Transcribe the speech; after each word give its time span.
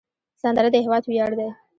سندره 0.41 0.69
د 0.71 0.75
هیواد 0.85 1.03
ویاړ 1.05 1.31
دی 1.39 1.49